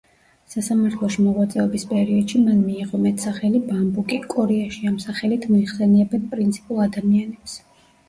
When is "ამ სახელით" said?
4.95-5.49